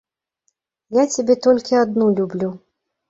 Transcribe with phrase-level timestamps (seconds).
[0.97, 2.49] Я цябе толькі адну люблю.